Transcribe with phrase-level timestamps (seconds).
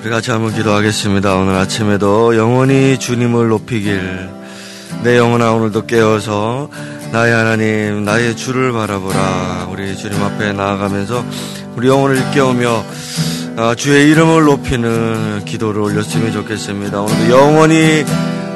[0.00, 1.34] 우리 같이 한번 기도하겠습니다.
[1.34, 4.30] 오늘 아침에도 영원히 주님을 높이길
[5.02, 6.68] 내 영혼아 오늘도 깨어서
[7.10, 11.24] 나의 하나님 나의 주를 바라보라 우리 주님 앞에 나아가면서
[11.74, 12.84] 우리 영혼을 깨우며
[13.56, 17.00] 아, 주의 이름을 높이는 기도를 올렸으면 좋겠습니다.
[17.00, 18.04] 오늘도 영원히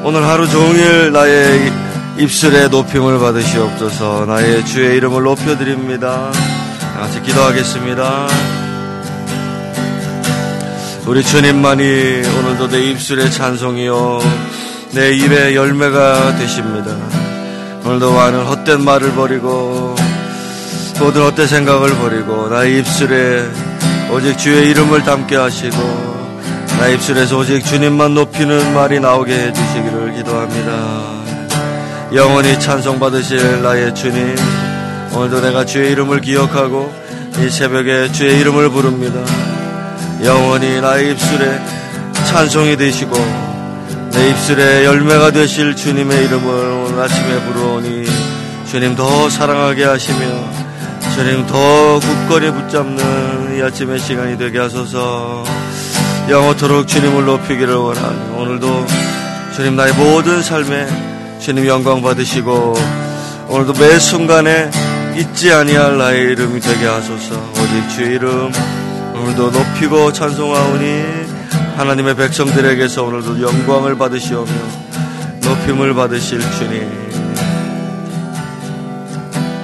[0.05, 1.73] 오늘 하루 종일 나의
[2.19, 6.31] 입술에 높임을 받으시옵소서 나의 주의 이름을 높여드립니다.
[6.97, 8.62] 같이 기도하겠습니다.
[11.05, 14.21] 우리 주님만이 오늘도 내 입술의 찬송이요
[14.93, 16.97] 내 입의 열매가 되십니다.
[17.85, 19.97] 오늘도 많은 헛된 말을 버리고
[21.01, 23.45] 모든 헛된 생각을 버리고 나의 입술에
[24.13, 25.77] 오직 주의 이름을 담게 하시고
[26.79, 31.23] 나의 입술에서 오직 주님만 높이는 말이 나오게 해주시기를 기도합니다.
[32.15, 34.37] 영원히 찬송 받으실 나의 주님
[35.15, 36.95] 오늘도 내가 주의 이름을 기억하고
[37.41, 39.52] 이 새벽에 주의 이름을 부릅니다.
[40.25, 41.61] 영원히 나의 입술에
[42.29, 43.17] 찬송이 되시고
[44.13, 48.07] 내 입술에 열매가 되실 주님의 이름을 오늘 아침에 부르오니
[48.71, 50.19] 주님 더 사랑하게 하시며
[51.15, 55.45] 주님 더 굳건히 붙잡는 이 아침의 시간이 되게 하소서.
[56.29, 58.87] 영원토록 주님을 높이기를 원하니 오늘도
[59.57, 60.87] 주님 나의 모든 삶에
[61.41, 62.75] 주님 영광 받으시고
[63.49, 64.71] 오늘도 매 순간에
[65.17, 67.35] 잊지 아니할 나의 이름이 되게 하소서.
[67.51, 68.53] 오직 주의 이름
[69.15, 71.03] 오늘도 높이고 찬송하오니
[71.77, 74.51] 하나님의 백성들에게서 오늘도 영광을 받으시오며
[75.45, 76.91] 높임을 받으실 주님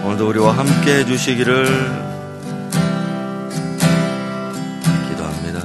[0.05, 1.65] 오늘도 우리와 함께 해주시기를
[5.11, 5.61] 기도합니다.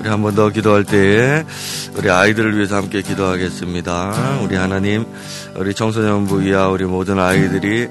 [0.00, 1.44] 우리 한 번 더 기도할 때에
[1.96, 4.40] 우리 아이들을 위해서 함께 기도하겠습니다.
[4.44, 5.06] 우리 하나님,
[5.54, 7.88] 우리 청소년부이와 우리 모든 아이들이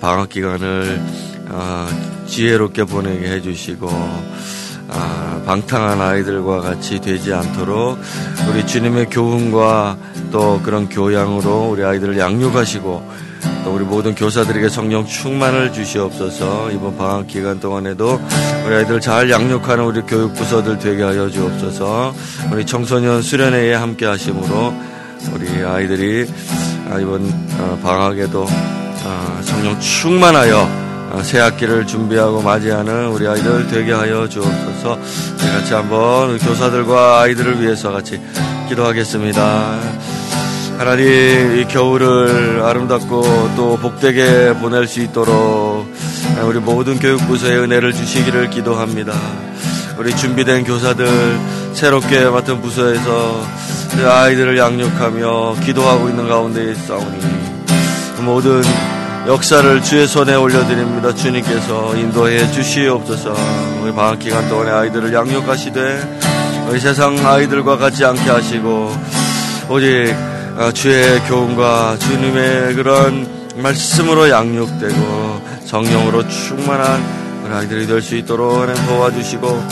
[0.00, 1.00] 방학 기간을
[1.48, 1.88] 어,
[2.30, 3.88] 지혜롭게 보내게 해주시고
[4.92, 7.98] 아, 방탕한 아이들과 같이 되지 않도록
[8.48, 9.96] 우리 주님의 교훈과
[10.30, 13.30] 또 그런 교양으로 우리 아이들을 양육하시고
[13.64, 16.70] 또 우리 모든 교사들에게 성령 충만을 주시옵소서.
[16.70, 18.20] 이번 방학 기간 동안에도
[18.66, 22.14] 우리 아이들 잘 양육하는 우리 교육부서들 되게 하여 주옵소서.
[22.52, 24.74] 우리 청소년 수련회에 함께 하심으로
[25.34, 26.26] 우리 아이들이
[26.90, 27.22] 아, 이번
[27.58, 28.46] 어, 방학에도
[29.04, 30.79] 아, 성령 충만하여 어,
[31.22, 34.98] 새 학기를 준비하고 맞이하는 우리 아이들 되게 하여 주옵소서.
[35.52, 38.20] 같이 한번 교사들과 아이들을 위해서 같이
[38.68, 39.78] 기도하겠습니다.
[40.78, 45.86] 하나님 이 겨울을 아름답고 또 복되게 보낼 수 있도록
[46.44, 49.12] 우리 모든 교육부서의 은혜를 주시기를 기도합니다.
[49.98, 51.06] 우리 준비된 교사들
[51.74, 53.44] 새롭게 맡은 부서에서
[54.02, 57.18] 아이들을 양육하며 기도하고 있는 가운데 있사오니
[58.22, 58.62] 모든
[59.26, 61.14] 역사를 주의 손에 올려드립니다.
[61.14, 63.34] 주님께서 인도해 주시옵소서.
[63.82, 66.20] 우리 방학 기간 동안에 아이들을 양육하시되
[66.68, 68.96] 우리 세상 아이들과 같지 않게 하시고
[69.68, 70.14] 오직
[70.58, 77.02] 아, 주의 교훈과 주님의 그런 말씀으로 양육되고 성령으로 충만한
[77.44, 79.68] 우리 아이들이 될 수 있도록 도와주시고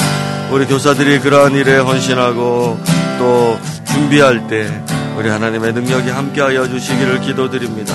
[0.53, 2.79] 우리 교사들이 그러한 일에 헌신하고
[3.19, 4.83] 또 준비할 때
[5.17, 7.93] 우리 하나님의 능력이 함께하여 주시기를 기도드립니다.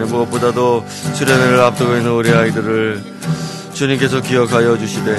[0.00, 0.84] 무엇보다도
[1.14, 3.02] 수련회를 앞두고 있는 우리 아이들을
[3.72, 5.16] 주님께서 기억하여 주시되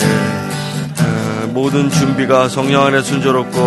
[0.99, 3.59] 어, 모든 준비가 성령 안에 순조롭고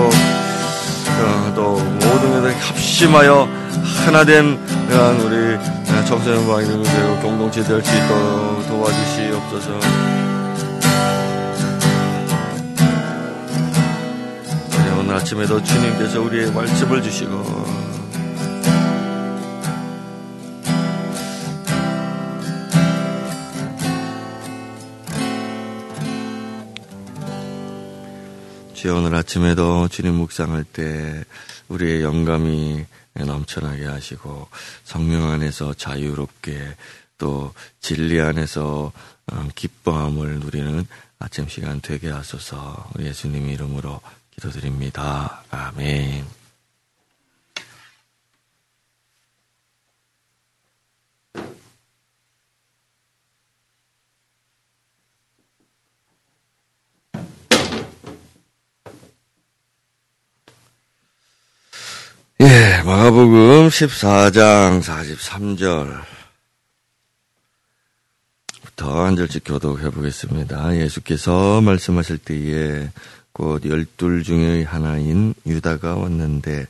[1.21, 3.49] 어, 또 모든 것을 합심하여
[4.07, 4.59] 하나된
[4.89, 5.59] 그런 우리
[6.07, 9.71] 청소년과 이름이 되고 공동체 될 수 있도록 도와주시옵소서.
[15.01, 17.33] 오늘 아침에도 주님께서 우리의 말씀을 주시고
[28.79, 31.25] 주여 오늘 아침에도 주님 묵상할 때
[31.67, 32.85] 우리의 영감이
[33.15, 34.47] 넘쳐나게 하시고
[34.85, 36.77] 성령 안에서 자유롭게
[37.19, 38.93] 또 진리 안에서
[39.33, 40.87] 어, 기뻐함을 누리는
[41.19, 44.01] 아침 시간 되게 하소서 예수님 이름으로
[44.37, 45.43] 기도드립니다.
[45.51, 46.38] 아멘.
[62.41, 66.05] 예, 마가복음 14장 43절.
[68.63, 70.77] 부터 한 절씩 교독해 보겠습니다.
[70.77, 72.91] 예수께서 말씀하실 때에
[73.33, 76.69] 곧 열둘 중의 하나인 유다가 왔는데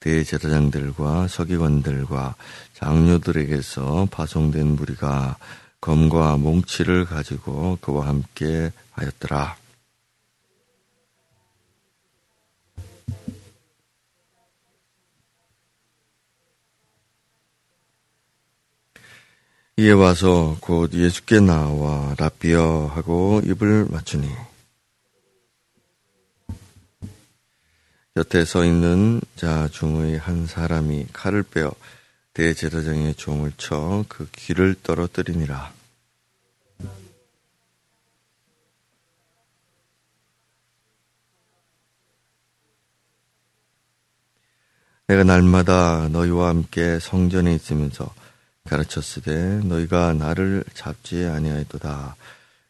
[0.00, 2.34] 대제사장들과 서기관들과
[2.72, 5.36] 장로들에게서 파송된 무리가
[5.82, 9.61] 검과 몽치를 가지고 그와 함께 하였더라.
[19.78, 24.28] 이에 와서 곧 예수께 나와 라비어 하고 입을 맞추니
[28.14, 31.72] 곁에 서 있는 자 중의 한 사람이 칼을 빼어
[32.34, 35.72] 대제사장의 종을 쳐 그 귀를 떨어뜨리니라.
[45.08, 48.14] 내가 날마다 너희와 함께 성전에 있으면서
[48.64, 52.16] 가르쳤으되 너희가 나를 잡지 아니하였도다.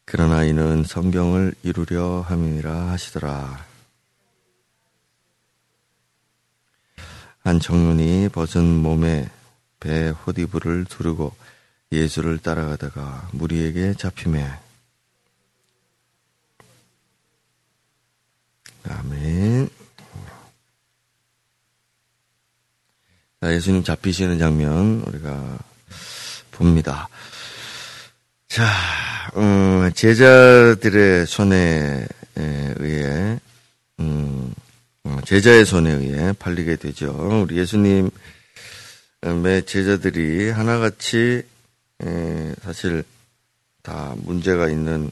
[0.05, 3.67] 그러나 이는 성경을 이루려 함이니라 하시더라.
[7.44, 9.29] 한 청년이 벗은 몸에
[9.81, 11.35] 배 호디부를 두르고
[11.91, 14.49] 예수를 따라가다가 무리에게 잡히매
[18.89, 19.69] 아멘.
[23.41, 25.59] 자, 예수님 잡히시는 장면 우리가
[26.52, 27.08] 봅니다.
[28.49, 28.64] 자,
[29.37, 32.06] 음, 제자들의 손에
[32.37, 33.38] 의해,
[34.00, 34.54] 음,
[35.04, 37.10] 어, 제자의 손에 의해 팔리게 되죠.
[37.43, 38.10] 우리 예수님의
[39.66, 41.43] 제자들이 하나같이
[42.62, 43.05] 사실
[43.82, 45.10] 다 문제가 있는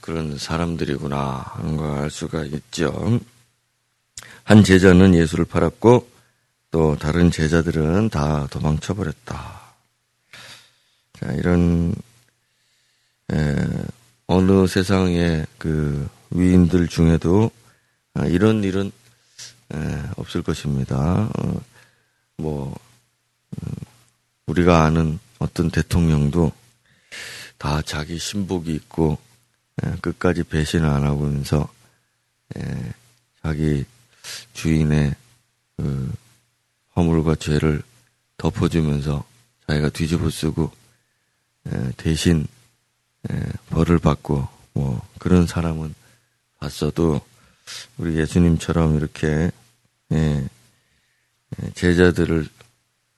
[0.00, 3.20] 그런 사람들이구나 하는 걸 알 수가 있죠.
[4.44, 6.10] 한 제자는 예수를 팔았고
[6.70, 9.61] 또 다른 제자들은 다 도망쳐 버렸다.
[11.22, 11.94] 자, 이런
[13.32, 13.54] 에,
[14.26, 17.50] 어느 세상의 그 위인들 중에도
[18.14, 18.90] 아, 이런 일은
[19.72, 21.30] 에, 없을 것입니다.
[21.38, 21.60] 어,
[22.38, 22.76] 뭐
[23.52, 23.72] 음,
[24.46, 26.50] 우리가 아는 어떤 대통령도
[27.56, 29.16] 다 자기 신복이 있고
[29.84, 31.68] 에, 끝까지 배신을 안 하면서
[32.56, 32.92] 에,
[33.44, 33.84] 자기
[34.54, 35.14] 주인의
[35.76, 36.12] 그
[36.96, 37.82] 허물과 죄를
[38.38, 39.24] 덮어주면서
[39.68, 40.81] 자기가 뒤집어 쓰고
[41.96, 42.46] 대신
[43.70, 45.94] 벌을 받고 뭐 그런 사람은
[46.58, 47.20] 봤어도
[47.98, 49.50] 우리 예수님처럼 이렇게
[51.74, 52.48] 제자들을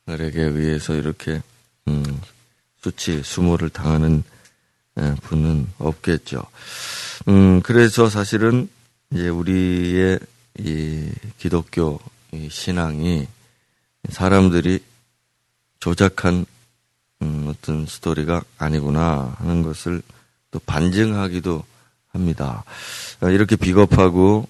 [0.07, 1.41] 에게 의해서 이렇게
[1.89, 2.21] 음,
[2.83, 4.23] 수치 수모를 당하는
[5.23, 6.43] 분은 없겠죠.
[7.29, 8.69] 음, 그래서 사실은
[9.11, 10.21] 이제 우리의
[10.59, 12.01] 이 기독교
[12.51, 13.27] 신앙이
[14.11, 14.85] 사람들이
[15.81, 16.45] 조작한
[17.25, 20.03] 음, 어떤 스토리가 아니구나 하는 것을
[20.51, 21.65] 또 반증하기도
[22.09, 22.65] 합니다.
[23.23, 24.47] 어, 이렇게 비겁하고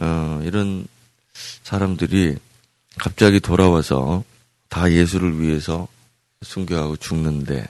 [0.00, 0.86] 어, 이런
[1.62, 2.36] 사람들이
[2.98, 4.22] 갑자기 돌아와서
[4.68, 5.88] 다 예수를 위해서
[6.42, 7.66] 순교하고 죽는데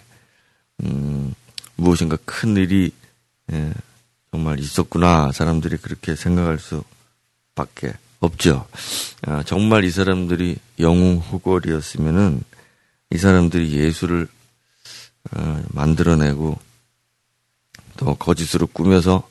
[0.83, 1.35] 음,
[1.77, 2.91] 무엇인가 큰 일이
[3.53, 3.73] 예,
[4.33, 8.67] 정말 있었구나 사람들이 그렇게 생각할 수밖에 없죠.
[9.23, 12.43] 아, 정말 이 사람들이 영웅 후골이었으면은
[13.13, 14.27] 이 사람들이 예수를
[15.33, 16.59] 어, 만들어내고
[17.99, 19.29] 또 거짓으로 꾸며서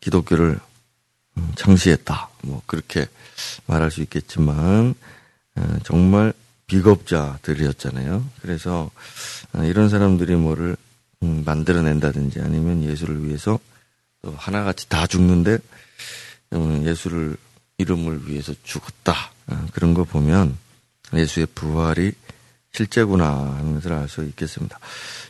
[0.00, 0.58] 기독교를
[1.36, 2.28] 음, 창시했다.
[2.42, 3.06] 뭐 그렇게
[3.66, 4.94] 말할 수 있겠지만
[5.54, 6.32] 어, 정말
[6.66, 8.24] 비겁자들이었잖아요.
[8.42, 8.90] 그래서
[9.52, 10.76] 어, 이런 사람들이 뭐를
[11.22, 13.60] 음, 만들어낸다든지 아니면 예수를 위해서
[14.22, 15.58] 또 하나같이 다 죽는데
[16.84, 17.36] 예수를
[17.78, 19.32] 이름을 위해서 죽었다.
[19.72, 20.56] 그런 거 보면
[21.12, 22.12] 예수의 부활이
[22.74, 24.78] 실제구나 하는 것을 알 수 있겠습니다.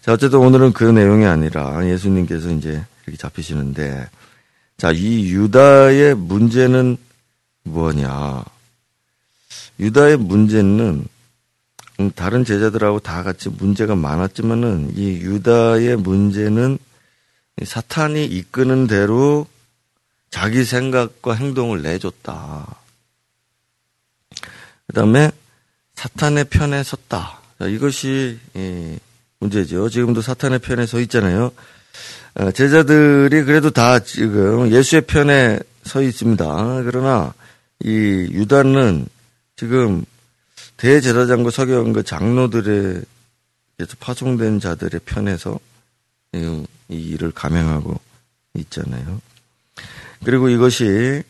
[0.00, 4.08] 자, 어쨌든 오늘은 그 내용이 아니라 예수님께서 이제 이렇게 잡히시는데,
[4.78, 6.96] 자, 이 유다의 문제는
[7.64, 8.44] 뭐냐.
[9.78, 11.06] 유다의 문제는
[12.00, 16.78] 음, 다른 제자들하고 다 같이 문제가 많았지만은 이 유다의 문제는
[17.62, 19.46] 사탄이 이끄는 대로
[20.30, 22.66] 자기 생각과 행동을 내줬다.
[24.86, 25.30] 그 다음에
[25.94, 27.40] 사탄의 편에 섰다.
[27.68, 28.98] 이것이 예,
[29.40, 29.88] 문제죠.
[29.88, 31.52] 지금도 사탄의 편에 서 있잖아요.
[32.34, 36.82] 어, 제자들이 그래도 다 지금 예수의 편에 서 있습니다.
[36.84, 37.34] 그러나
[37.80, 39.06] 이 유다는
[39.56, 40.04] 지금
[40.78, 43.02] 대제사장과 서기관과 장로들의
[44.00, 45.58] 파송된 자들의 편에서
[46.32, 47.98] 이 일을 감행하고
[48.54, 49.20] 있잖아요.
[50.24, 51.22] 그리고 이것이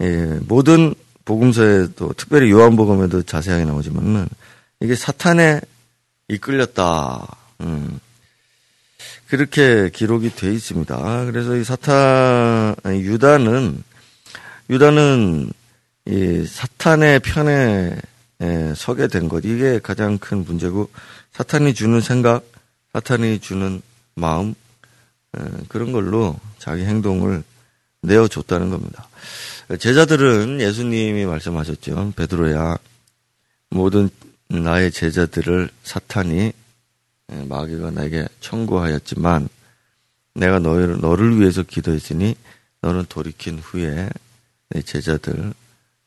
[0.00, 0.94] 예, 모든
[1.28, 4.26] 복음서에도 특별히 요한복음에도 자세하게 나오지만은
[4.80, 5.60] 이게 사탄에
[6.28, 7.26] 이끌렸다.
[7.60, 8.00] 음.
[9.28, 11.26] 그렇게 기록이 돼 있습니다.
[11.26, 13.82] 그래서 이 사탄 유다는
[14.70, 15.52] 유다는
[16.06, 17.96] 이 사탄의 편에
[18.40, 19.44] 에, 서게 된 것.
[19.44, 20.88] 이게 가장 큰 문제고
[21.32, 22.42] 사탄이 주는 생각,
[22.94, 23.82] 사탄이 주는
[24.14, 24.54] 마음
[25.36, 27.42] 에, 그런 걸로 자기 행동을
[28.00, 29.08] 내어줬다는 겁니다.
[29.76, 32.14] 제자들은 예수님이 말씀하셨죠.
[32.16, 32.78] 베드로야
[33.70, 34.08] 모든
[34.48, 36.52] 나의 제자들을 사탄이
[37.30, 39.48] 예, 마귀가 나에게 청구하였지만
[40.34, 42.34] 내가 너를, 너를 위해서 기도했으니
[42.80, 44.08] 너는 돌이킨 후에
[44.70, 45.52] 내 제자들,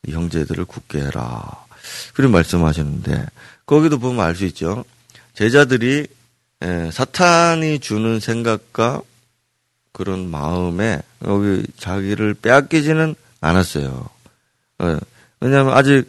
[0.08, 1.64] 형제들을 굳게 해라.
[2.14, 3.26] 그런 말씀하셨는데
[3.66, 4.84] 거기도 보면 알 수 있죠.
[5.34, 6.08] 제자들이
[6.64, 9.02] 예, 사탄이 주는 생각과
[9.92, 14.08] 그런 마음에 여기 자기를 빼앗기지는 않았어요.
[14.84, 14.98] 예,
[15.40, 16.04] 왜냐하면 아직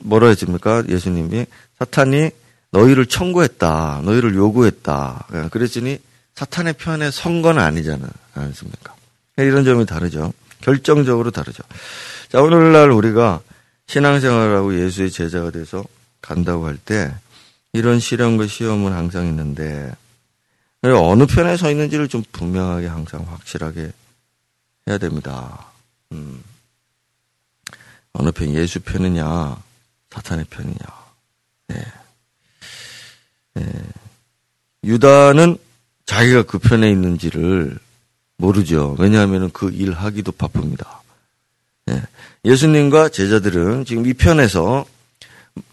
[0.00, 0.84] 뭐라 했습니까?
[0.88, 1.46] 예수님이
[1.78, 2.30] 사탄이
[2.70, 4.02] 너희를 청구했다.
[4.04, 5.26] 너희를 요구했다.
[5.34, 5.98] 예, 그랬으니
[6.34, 8.06] 사탄의 편에 선 건 아니잖아.
[8.34, 8.94] 않습니까?
[9.38, 10.32] 이런 점이 다르죠.
[10.60, 11.62] 결정적으로 다르죠.
[12.28, 13.40] 자, 오늘날 우리가
[13.86, 15.84] 신앙생활하고 예수의 제자가 돼서
[16.20, 17.12] 간다고 할 때
[17.72, 19.92] 이런 시련과 시험은 항상 있는데
[20.82, 23.92] 어느 편에 서 있는지를 좀 분명하게 항상 확실하게
[24.88, 25.66] 해야 됩니다.
[28.12, 28.20] 음.
[28.20, 29.56] 어느 편 예수 편이냐
[30.10, 30.78] 사탄의 편이냐.
[31.68, 31.84] 네.
[33.54, 33.64] 네.
[34.84, 35.56] 유다는
[36.06, 37.78] 자기가 그 편에 있는지를
[38.38, 38.96] 모르죠.
[38.98, 41.02] 왜냐하면 그 일 하기도 바쁩니다.
[41.86, 42.02] 네.
[42.44, 44.86] 예수님과 제자들은 지금 이 편에서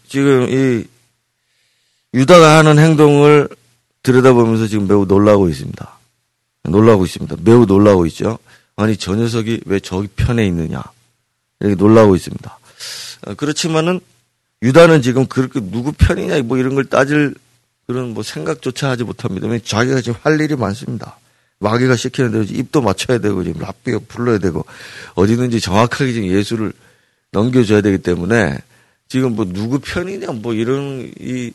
[0.08, 0.84] 지금 이
[2.14, 3.48] 유다가 하는 행동을
[4.02, 5.98] 들여다보면서 지금 매우 놀라고 있습니다.
[6.64, 7.36] 놀라고 있습니다.
[7.40, 8.38] 매우 놀라고 있죠.
[8.76, 10.82] 아니 저 녀석이 왜 저기 편에 있느냐
[11.60, 12.58] 이렇게 놀라고 있습니다.
[13.26, 14.00] 어, 그렇지만은
[14.62, 17.34] 유다는 지금 그렇게 누구 편이냐 뭐 이런 걸 따질
[17.86, 19.46] 그런 뭐 생각조차 하지 못합니다.
[19.46, 21.18] 왜 자기가 지금 할 일이 많습니다.
[21.58, 24.64] 마귀가 시키는 대로 입도 맞춰야 되고 지금 랍비가 불러야 되고
[25.14, 26.72] 어디든지 정확하게 지금 예수를
[27.32, 28.58] 넘겨줘야 되기 때문에
[29.08, 31.52] 지금 뭐 누구 편이냐 뭐 이런 이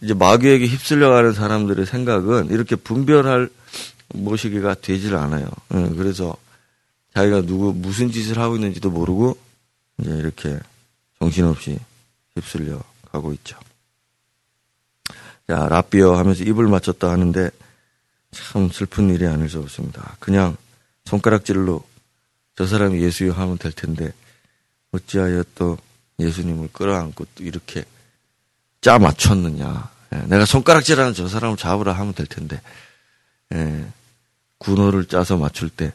[0.00, 3.48] 이제 마귀에게 휩쓸려가는 사람들의 생각은 이렇게 분별할
[4.14, 5.48] 모시기가 되질 않아요.
[5.74, 6.34] 예, 그래서
[7.14, 9.36] 자기가 누구 무슨 짓을 하고 있는지도 모르고
[9.98, 10.58] 이제 이렇게
[11.18, 11.78] 정신없이
[12.34, 13.58] 휩쓸려 가고 있죠.
[15.48, 17.50] 자, 라비어 하면서 입을 맞췄다 하는데
[18.30, 20.16] 참 슬픈 일이 아닐 수 없습니다.
[20.20, 20.56] 그냥
[21.06, 21.82] 손가락질로
[22.54, 24.12] 저 사람이 예수여 하면 될 텐데
[24.92, 25.78] 어찌하여 또
[26.18, 27.84] 예수님을 끌어안고 또 이렇게
[28.80, 29.90] 짜 맞췄느냐.
[30.14, 32.60] 예, 내가 손가락질하는 저 사람을 잡으라 하면 될 텐데
[33.54, 33.86] 예,
[34.58, 35.92] 군호를 짜서 맞출 때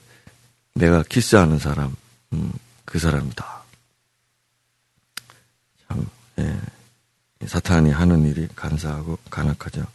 [0.75, 1.95] 내가 키스하는 사람
[2.33, 2.51] 음,
[2.85, 3.63] 그 사람이다.
[5.87, 6.07] 참
[6.39, 6.59] 예,
[7.45, 9.85] 사탄이 하는 일이 간사하고 간악하죠.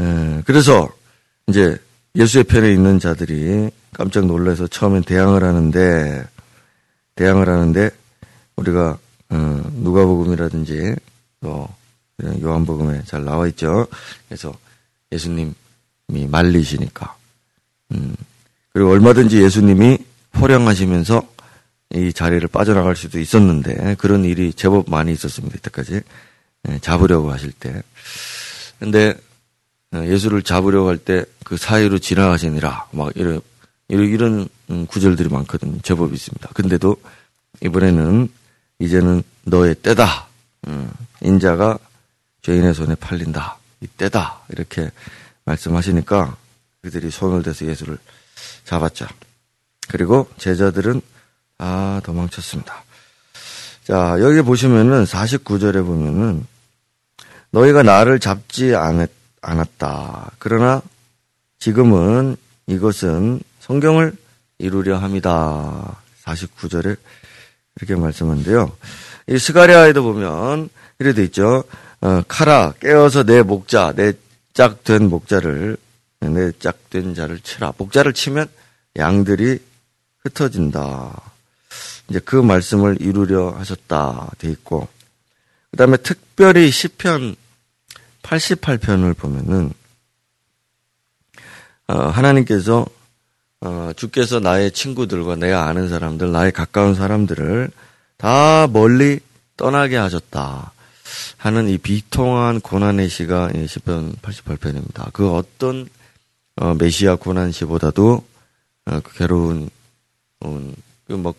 [0.00, 0.88] 예, 그래서
[1.48, 1.76] 이제
[2.16, 6.26] 예수의 편에 있는 자들이 깜짝 놀라서 처음엔 대항을 하는데
[7.14, 7.90] 대항을 하는데
[8.56, 8.98] 우리가
[9.30, 9.36] 어,
[9.74, 10.94] 누가복음이라든지
[11.40, 11.68] 또
[12.22, 13.86] 요한복음에 잘 나와 있죠.
[14.28, 14.54] 그래서
[15.12, 15.54] 예수님이
[16.28, 17.16] 말리시니까
[17.92, 18.14] 음,
[18.74, 19.98] 그리고 얼마든지 예수님이
[20.38, 21.22] 호령하시면서
[21.94, 25.56] 이 자리를 빠져나갈 수도 있었는데 그런 일이 제법 많이 있었습니다.
[25.56, 26.00] 이때까지
[26.68, 27.82] 예, 잡으려고 하실 때.
[28.78, 29.14] 근데
[29.92, 33.40] 어, 예수를 잡으려고 할 때 그 사이로 지나가시니라 막 이런
[33.88, 35.78] 이런 음, 구절들이 많거든요.
[35.82, 36.48] 제법 있습니다.
[36.48, 36.96] 근데도
[37.62, 38.28] 이번에는
[38.80, 40.26] 이제는 너의 때다.
[40.66, 40.90] 음,
[41.20, 41.78] 인자가
[42.42, 43.58] 죄인의 손에 팔린다.
[43.82, 44.40] 이 때다.
[44.48, 44.90] 이렇게
[45.44, 46.36] 말씀하시니까
[46.82, 47.98] 그들이 손을 대서 예수를
[48.64, 49.06] 잡았죠.
[49.88, 51.00] 그리고 제자들은
[51.58, 52.84] 아, 도망쳤습니다.
[53.84, 56.46] 자, 여기 보시면은 49절에 보면은
[57.50, 59.08] 너희가 나를 잡지 않았,
[59.42, 60.32] 않았다.
[60.38, 60.82] 그러나
[61.58, 62.36] 지금은
[62.66, 64.16] 이것은 성경을
[64.58, 65.96] 이루려 합니다.
[66.24, 66.96] 49절에
[67.76, 68.72] 이렇게 말씀하는데요.
[69.28, 71.64] 이 스가리아에도 보면 이래 돼 있죠.
[72.00, 74.12] 어, 카라 깨어서 내 목자, 내
[74.54, 75.76] 짝된 목자를
[76.28, 77.72] 내 짝된 자를 치라.
[77.76, 78.48] 목자를 치면
[78.96, 79.58] 양들이
[80.24, 81.32] 흩어진다.
[82.08, 84.88] 이제 그 말씀을 이루려 하셨다 돼 있고
[85.70, 87.36] 그 다음에 특별히 시편
[88.22, 89.72] 88편을 보면은
[91.86, 92.86] 어, 하나님께서
[93.60, 97.70] 어, 주께서 나의 친구들과 내가 아는 사람들, 나의 가까운 사람들을
[98.16, 99.20] 다 멀리
[99.56, 100.72] 떠나게 하셨다
[101.36, 105.12] 하는 이 비통한 고난의 시가 시편 88편입니다.
[105.12, 105.88] 그 어떤
[106.56, 108.24] 어, 메시아 고난 시보다도
[108.86, 109.68] 어, 그 괴로운
[110.40, 110.72] 어,
[111.06, 111.34] 그뭐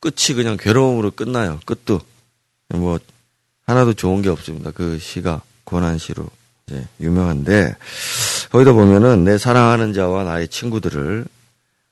[0.00, 1.60] 끝이 그냥 괴로움으로 끝나요.
[1.64, 2.00] 끝도
[2.68, 2.98] 뭐
[3.66, 4.70] 하나도 좋은 게 없습니다.
[4.70, 6.28] 그 시가 고난시로
[6.66, 7.76] 이제 유명한데
[8.50, 11.26] 거기다 보면은 내 사랑하는 자와 나의 친구들을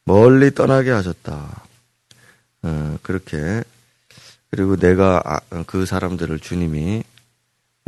[0.05, 1.65] 멀리 떠나게 하셨다.
[2.62, 3.62] 어, 그렇게
[4.51, 7.03] 그리고 내가 아, 그 사람들을 주님이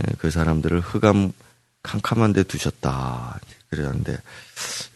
[0.00, 1.32] 예, 그 사람들을 흑암
[1.82, 3.38] 캄캄한 데 두셨다.
[3.76, 4.16] 그러는데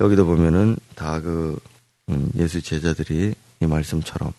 [0.01, 1.59] 여기도 보면은 다그
[2.11, 4.33] 음, 예수 제자들이 이 말씀처럼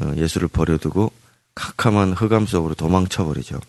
[0.00, 1.12] 어, 예수를 버려두고
[1.54, 3.60] 캄캄한 흑암 속으로 도망쳐 버리죠.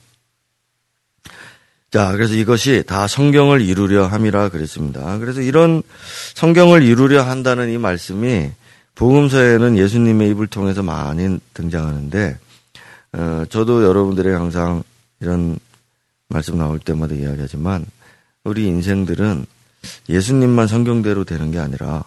[1.89, 5.17] 자, 그래서 이것이 다 성경을 이루려 함이라 그랬습니다.
[5.19, 5.81] 그래서 이런
[6.35, 8.51] 성경을 이루려 한다는 이 말씀이
[8.95, 12.37] 복음서에는 예수님의 입을 통해서 많이 등장하는데,
[13.13, 14.83] 어, 저도 여러분들의 항상
[15.21, 15.57] 이런
[16.27, 17.85] 말씀 나올 때마다 이야기하지만,
[18.43, 19.45] 우리 인생들은
[20.09, 22.03] 예수님만 성경대로 되는 게 아니라,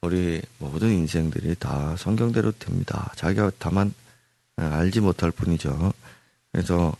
[0.00, 3.12] 우리 모든 인생들이 다 성경대로 됩니다.
[3.16, 3.94] 자기가 다만
[4.56, 5.92] 알지 못할 뿐이죠.
[6.50, 6.94] 그래서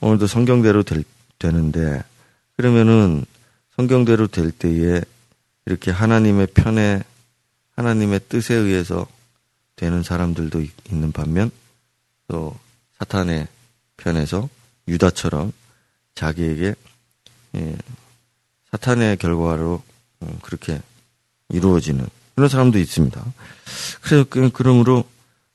[0.00, 1.04] 오늘도 성경대로 될
[1.38, 2.02] 되는데
[2.56, 3.24] 그러면은
[3.76, 5.00] 성경대로 될 때에
[5.66, 7.02] 이렇게 하나님의 편에
[7.74, 9.06] 하나님의 뜻에 의해서
[9.76, 11.50] 되는 사람들도 있는 반면
[12.28, 12.56] 또
[12.98, 13.48] 사탄의
[13.96, 14.48] 편에서
[14.86, 15.52] 유다처럼
[16.14, 16.74] 자기에게
[17.56, 17.76] 예,
[18.72, 19.82] 사탄의 결과로
[20.20, 20.80] 어, 그렇게
[21.50, 23.22] 이루어지는 그런 사람도 있습니다.
[24.00, 25.04] 그래서 그, 그러므로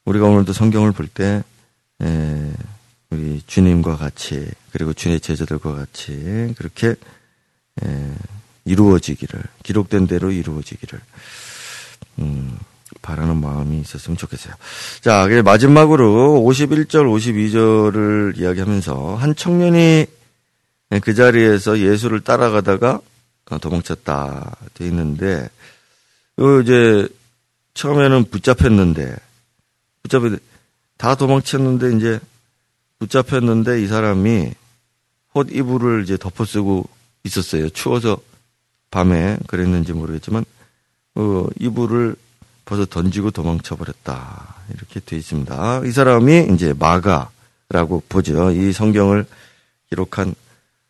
[0.06, 1.44] 우리가 오늘도 성경을 볼때
[2.04, 2.54] 예,
[3.10, 6.96] 우리 주님과 같이 그리고 주님의 제자들과 같이 그렇게
[7.84, 8.14] 에,
[8.66, 11.00] 이루어지기를 기록된 대로 이루어지기를
[12.20, 12.58] 음,
[13.02, 14.54] 바라는 마음이 있었으면 좋겠어요.
[15.02, 20.06] 자, 마지막으로 51절, 52절을 이야기하면서 한 청년이
[21.02, 23.02] 그 자리에서 예수를 따라가다가
[23.62, 25.50] 도망쳤다 돼 있는데
[26.64, 27.08] 이제
[27.74, 29.16] 처음에는 붙잡혔는데
[30.04, 30.38] 붙잡혀
[30.98, 32.20] 다 도망쳤는데 이제
[33.00, 34.52] 붙잡혔는데 이 사람이
[35.34, 36.90] 옷 이불을 이제 덮어쓰고
[37.24, 37.70] 있었어요.
[37.70, 38.20] 추워서
[38.90, 40.46] 밤에 그랬는지 모르겠지만
[41.16, 42.16] 어, 이불을
[42.66, 45.82] 벗어 던지고 도망쳐 버렸다 이렇게 돼 있습니다.
[45.86, 48.52] 이 사람이 이제 마가라고 보죠.
[48.52, 49.26] 이 성경을
[49.90, 50.34] 기록한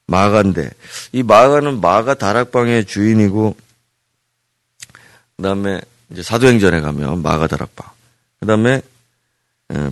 [0.07, 0.71] 마가인데
[1.11, 3.55] 이 마가는 마가 다락방의 주인이고
[5.35, 7.89] 그다음에 이제 사도행전에 가면 마가 다락방
[8.39, 8.81] 그다음에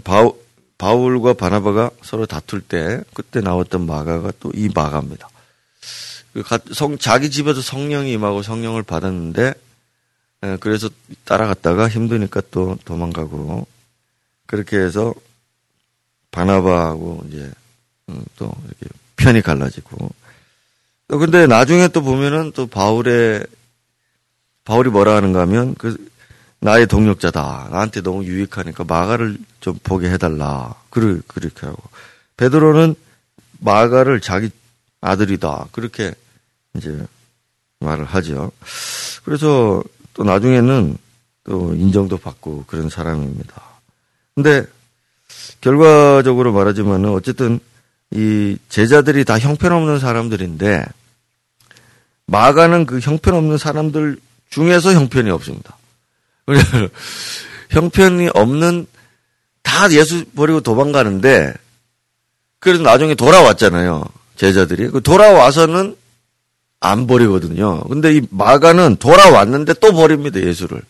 [0.04, 0.32] 바울
[0.78, 5.30] 바울과 바나바가 서로 다툴 때 그때 나왔던 마가가 또 이 마가입니다.
[6.34, 9.54] 그 성, 자기 집에서 성령이 임하고 성령을 받았는데
[10.60, 10.90] 그래서
[11.24, 13.66] 따라갔다가 힘드니까 또 도망가고
[14.46, 15.14] 그렇게 해서
[16.32, 17.52] 바나바하고 이제
[18.10, 20.10] 음, 또 이렇게 편이 갈라지고
[21.08, 23.46] 또 근데 나중에 또 보면은 또 바울의
[24.64, 25.96] 바울이 뭐라 하는가 하면 그
[26.60, 27.70] 나의 동력자다.
[27.72, 30.74] 나한테 너무 유익하니까 마가를 좀 보게 해달라.
[30.90, 31.82] 그러, 그렇게 하고.
[32.38, 32.96] 베드로는
[33.60, 34.50] 마가를 자기
[35.02, 35.68] 아들이다.
[35.72, 36.14] 그렇게
[36.76, 37.06] 이제
[37.80, 38.52] 말을 하죠.
[39.24, 40.98] 그래서 또 나중에는
[41.44, 43.62] 또 인정도 받고 그런 사람입니다.
[44.34, 44.66] 근데
[45.62, 47.60] 결과적으로 말하지만은 어쨌든
[48.12, 50.86] 이 제자들이 다 형편없는 사람들인데
[52.28, 54.18] 마가는 그 형편없는 사람들
[54.50, 55.78] 중에서 형편이 없습니다.
[57.70, 58.88] 형편이 없는
[59.64, 61.54] 다 예수 버리고 도망가는데
[62.60, 64.06] 그래서 나중에 돌아왔잖아요.
[64.38, 64.90] 제자들이.
[64.90, 65.96] 그 돌아와서는
[66.80, 67.82] 안 버리거든요.
[67.84, 70.40] 근데 이 마가는 돌아왔는데 또 버립니다.
[70.40, 70.82] 예수를.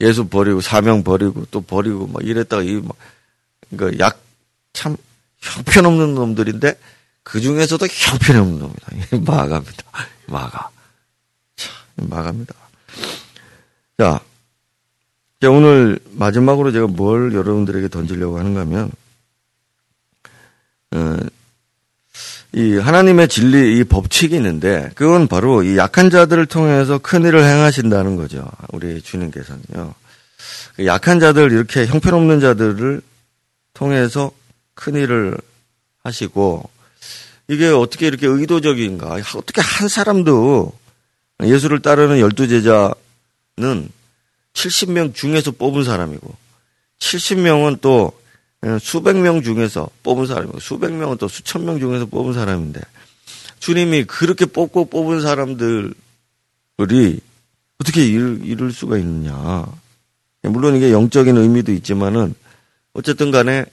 [0.00, 2.96] 예수 버리고 사명 버리고 또 버리고 막 이랬다가 이 막
[3.70, 4.24] 그러니까 약
[4.74, 4.96] 참
[5.44, 6.78] 형편없는 놈들인데
[7.22, 9.16] 그 중에서도 형편없는 놈이다.
[9.32, 9.84] 마가입니다.
[10.26, 10.70] 마가.
[11.56, 11.72] 참
[12.08, 12.54] 마가입니다.
[13.98, 14.20] 자,
[15.40, 18.90] 자, 오늘 마지막으로 제가 뭘 여러분들에게 던지려고 하는가 하면,
[20.92, 21.16] 어,
[22.54, 28.16] 이 하나님의 진리, 이 법칙이 있는데, 그건 바로 이 약한 자들을 통해서 큰 일을 행하신다는
[28.16, 28.48] 거죠.
[28.72, 29.94] 우리 주님께서는요.
[30.76, 33.02] 그 약한 자들, 이렇게 형편없는 자들을
[33.74, 34.32] 통해서
[34.74, 35.36] 큰 일을
[36.02, 36.68] 하시고,
[37.48, 39.18] 이게 어떻게 이렇게 의도적인가?
[39.36, 40.72] 어떻게 한 사람도
[41.42, 43.88] 예수를 따르는 열두 제자는
[44.54, 46.34] 70명 중에서 뽑은 사람이고
[47.00, 48.12] 70명은 또
[48.64, 52.80] 예, 수백 명 중에서 뽑은 사람이고 수백 명은 또 수천 명 중에서 뽑은 사람인데
[53.58, 55.92] 주님이 그렇게 뽑고 뽑은 사람들이
[57.78, 59.66] 어떻게 이룰, 이룰 수가 있느냐.
[60.42, 62.34] 물론 이게 영적인 의미도 있지만은
[62.92, 63.64] 어쨌든 간에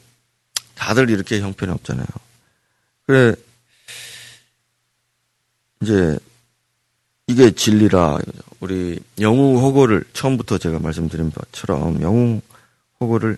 [0.82, 2.08] 다들 이렇게 형편이 없잖아요.
[3.06, 3.36] 그래,
[5.80, 6.17] 이제
[7.28, 8.17] 이게 진리라
[8.60, 12.41] 우리 영웅 호고를 처음부터 제가 말씀드린 것처럼 영웅
[13.00, 13.38] 호고를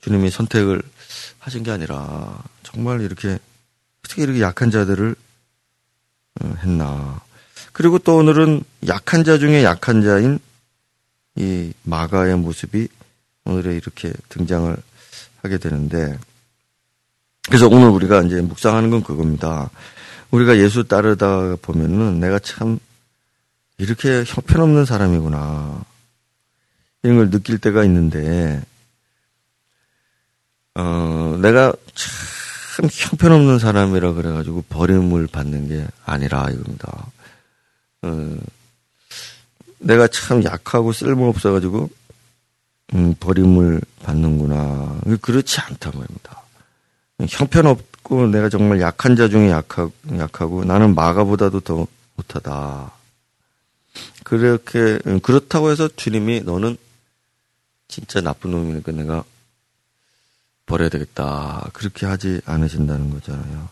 [0.00, 0.80] 주님이 선택을
[1.40, 3.38] 하신 게 아니라 정말 이렇게
[4.02, 5.14] 어떻게 이렇게 약한 자들을
[6.40, 7.20] 어, 했나.
[7.72, 10.38] 그리고 또 오늘은 약한 자 중에 약한 자인
[11.36, 12.88] 이 마가의 모습이
[13.44, 14.74] 오늘에 이렇게 등장을
[15.42, 16.18] 하게 되는데
[17.48, 19.70] 그래서 오늘 우리가 이제 묵상하는 건 그겁니다.
[20.30, 22.78] 우리가 예수 따르다 보면은 내가 참
[23.78, 25.84] 이렇게 형편없는 사람이구나.
[27.02, 28.62] 이런 걸 느낄 때가 있는데,
[30.74, 37.06] 어, 내가 참참 형편없는 사람이라 그래가지고 버림을 받는 게 아니라 이겁니다.
[38.02, 38.36] 어,
[39.78, 41.90] 내가 참 약하고 쓸모없어가지고
[42.94, 45.00] 음, 버림을 받는구나.
[45.20, 46.41] 그렇지 않다 말입니다.
[47.28, 52.92] 형편없고 내가 정말 약한 자 중에 약하, 약하고 나는 마가보다도 더 못하다.
[54.24, 56.76] 그렇게 음, 그렇다고 해서 주님이 너는
[57.88, 59.24] 진짜 나쁜 놈이니까 내가
[60.66, 61.68] 버려야 되겠다.
[61.72, 63.68] 그렇게 하지 않으신다는 거잖아요.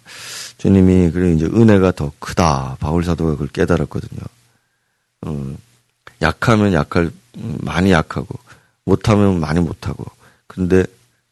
[0.59, 2.77] 주님이 그래 이제 은혜가 더 크다.
[2.81, 4.21] 바울 사도가 그걸 깨달았거든요.
[5.23, 5.57] 어,
[6.21, 8.39] 약하면 약할 많이 약하고
[8.85, 10.05] 못하면 많이 못하고
[10.47, 10.85] 근데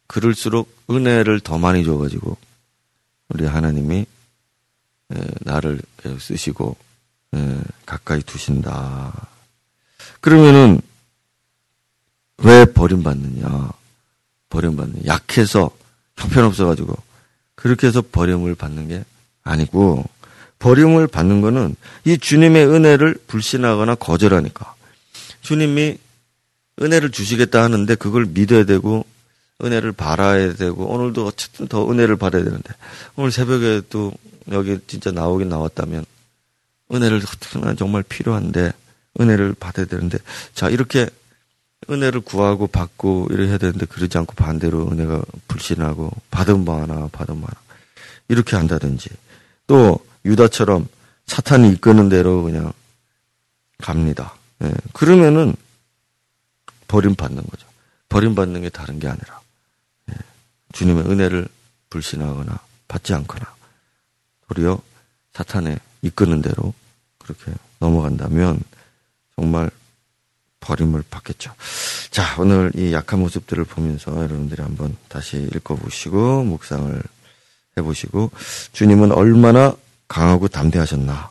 [0.09, 2.37] 그럴수록 은혜를 더 많이 줘가지고
[3.29, 4.07] 우리 하나님이
[5.41, 5.81] 나를
[6.19, 6.77] 쓰시고
[7.87, 9.29] 가까이 두신다.
[10.21, 10.81] 그러면은
[12.39, 13.71] 왜 버림받느냐?
[14.51, 15.71] 버림받는 약해서
[16.17, 16.97] 형편없어가지고
[17.55, 19.05] 그렇게 해서 버림을 받는 게
[19.43, 20.05] 아니고
[20.59, 24.75] 버림을 받는 거는 이 주님의 은혜를 불신하거나 거절하니까
[25.43, 25.99] 주님이
[26.81, 29.05] 은혜를 주시겠다 하는데 그걸 믿어야 되고
[29.63, 32.73] 은혜를 바라야 되고 오늘도 어쨌든 더 은혜를 받아야 되는데
[33.17, 34.13] 오늘 새벽에 도
[34.53, 36.05] 여기 진짜 나오긴 나왔다면
[36.93, 38.73] 은혜를 어떻게나 정말 필요한데
[39.21, 40.19] 은혜를 받아야 되는데
[40.55, 41.09] 자 이렇게
[41.91, 47.41] 은혜를 구하고 받고 이래 해야 되는데 그러지 않고 반대로 은혜가 불신하고 받은 바 하나 받은
[47.41, 47.61] 바 하나
[48.29, 49.11] 이렇게 한다든지
[49.67, 50.87] 또 유다처럼
[51.27, 52.73] 사탄이 이끄는 대로 그냥
[53.79, 54.35] 갑니다.
[54.63, 54.73] 예.
[54.93, 55.55] 그러면은
[56.89, 57.67] 버림받는 거죠.
[58.09, 59.48] 버림받는 게 다른 게 아니라 예.
[60.73, 61.49] 주님의 은혜를
[61.91, 63.55] 불신하거나 받지 않거나
[64.49, 64.81] 도리어
[65.35, 66.75] 사탄의 이끄는 대로
[67.19, 68.61] 그렇게 넘어간다면
[69.37, 69.71] 정말
[70.61, 71.55] 버림을 받겠죠.
[72.11, 77.01] 자, 오늘 이 약한 모습들을 보면서 여러분들이 한번 다시 읽어보시고, 묵상을
[77.77, 78.31] 해보시고,
[78.73, 79.75] 주님은 얼마나
[80.09, 81.31] 강하고 담대하셨나.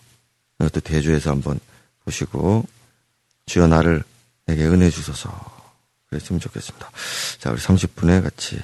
[0.59, 1.59] 이것도 대주에서 한번
[2.05, 2.65] 보시고,
[3.47, 4.03] 주여 나를
[4.45, 5.29] 내게 은혜 주소서.
[6.09, 6.89] 그랬으면 좋겠습니다.
[7.39, 8.61] 자, 우리 30분에 같이.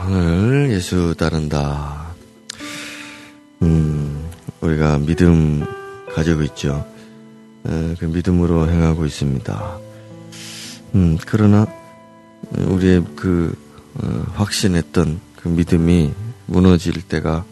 [0.00, 2.06] 오늘 예수 따른다.
[3.62, 4.28] 음,
[4.60, 5.64] 우리가 믿음
[6.14, 6.86] 가지고 있죠.
[7.62, 9.78] 그 믿음으로 행하고 있습니다.
[10.94, 11.66] 음, 그러나
[12.50, 13.54] 우리의 그
[13.94, 16.12] 어, 확신했던 그 믿음이
[16.46, 17.44] 무너질 때가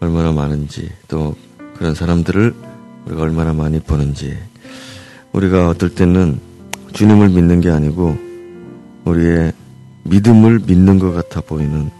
[0.00, 1.36] 얼마나 많은지 또
[1.76, 2.54] 그런 사람들을
[3.06, 4.36] 우리가 얼마나 많이 보는지
[5.32, 6.40] 우리가 어떨 때는
[6.92, 8.16] 주님을 믿는 게 아니고
[9.04, 9.52] 우리의
[10.04, 11.90] 믿음을 믿는 것 같아 보이는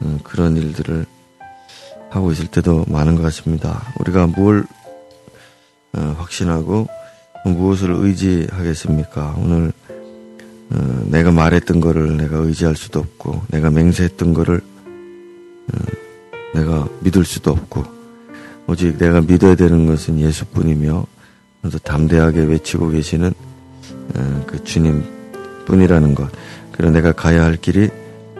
[0.00, 1.06] 어, 그런 일들을
[2.10, 3.92] 하고 있을 때도 많은 것 같습니다.
[3.98, 4.64] 우리가 뭘
[5.94, 6.86] 어, 확신하고
[7.44, 9.36] 무엇을 의지하겠습니까?
[9.38, 9.72] 오늘
[10.70, 14.60] 어, 내가 말했던 거를 내가 의지할 수도 없고 내가 맹세했던 거를
[15.72, 15.78] 어,
[16.54, 17.84] 내가 믿을 수도 없고
[18.66, 21.06] 오직 내가 믿어야 되는 것은 예수뿐이며
[21.62, 23.32] 또 담대하게 외치고 계시는
[24.46, 25.04] 그 주님
[25.64, 26.30] 뿐이라는 것
[26.82, 27.88] 그리고 내가 가야 할 길이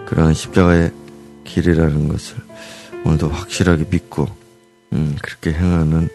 [0.08, 0.90] 그러한 십자가의
[1.44, 2.38] 길이라는 것을
[3.04, 4.26] 오늘도 확실하게 믿고
[4.92, 6.08] 음, 그렇게 행하는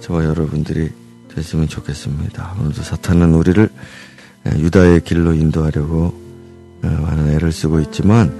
[0.00, 0.90] 저와 여러분들이
[1.34, 2.54] 됐으면 좋겠습니다.
[2.58, 3.68] 오늘도 사탄은 우리를
[4.56, 6.18] 유다의 길로 인도하려고
[6.80, 8.34] 많은 애를 쓰고 있지만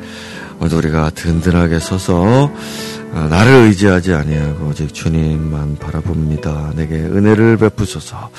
[0.59, 2.51] 오늘도 우리가 든든하게 서서
[3.13, 6.73] 어, 나를 의지하지 아니하고 오직 주님만 바라봅니다.
[6.77, 8.31] 내게 은혜를 베푸소서.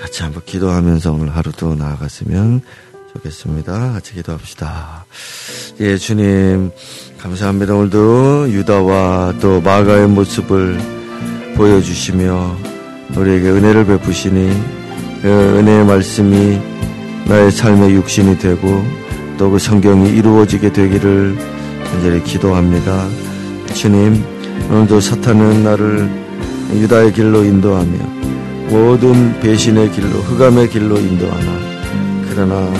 [0.00, 2.62] 같이 한번 기도하면서 오늘 하루도 나아갔으면
[3.14, 3.92] 좋겠습니다.
[3.92, 5.04] 같이 기도합시다.
[5.80, 6.70] 예, 주님
[7.18, 7.74] 감사합니다.
[7.74, 10.78] 오늘도 유다와 또 마가의 모습을
[11.56, 12.56] 보여주시며
[13.16, 14.50] 우리에게 은혜를 베푸시니
[15.22, 16.58] 그 은혜의 말씀이
[17.26, 18.84] 나의 삶의 육신이 되고
[19.38, 21.36] 또 그 성경이 이루어지게 되기를
[21.90, 23.08] 간절히 기도합니다.
[23.74, 24.22] 주님,
[24.70, 26.10] 오늘도 사탄은 나를
[26.74, 27.98] 유다의 길로 인도하며
[28.68, 31.58] 모든 배신의 길로 흑암의 길로 인도하나
[32.28, 32.70] 그러나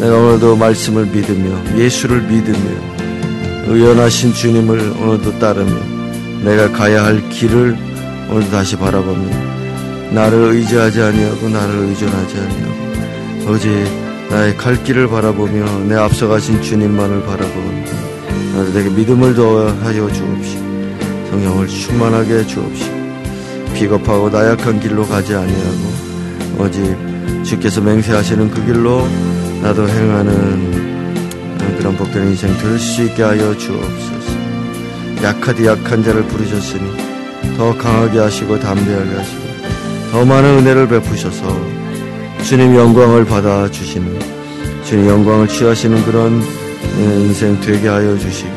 [0.00, 2.94] 내가 오늘도 말씀을 믿으며 예수를 믿으며
[3.66, 5.72] 의연하신 주님을 오늘도 따르며
[6.42, 7.76] 내가 가야 할 길을
[8.30, 9.54] 오늘도 다시 바라보며
[10.12, 13.70] 나를 의지하지 아니하고 나를 의존하지 아니하고 오직
[14.30, 17.84] 나의 갈 길을 바라보며 내 앞서가신 주님만을 바라보는
[18.54, 20.64] 나도 내게 믿음을 더하여 주옵시고
[21.30, 22.94] 성령을 충만하게 주옵시고
[23.74, 26.96] 비겁하고 나약한 길로 가지 아니하고 오직
[27.44, 29.06] 주께서 맹세하시는 그 길로
[29.64, 34.32] 나도 행하는 그런 복된 인생 될 수 있게 하여 주옵소서
[35.22, 36.82] 약하디 약한 자를 부르셨으니
[37.56, 39.42] 더 강하게 하시고 담대하게 하시고
[40.12, 41.46] 더 많은 은혜를 베푸셔서
[42.42, 44.18] 주님 영광을 받아 주시는
[44.84, 46.42] 주님 영광을 취하시는 그런
[46.98, 48.52] 인생 되게 하여 주시길.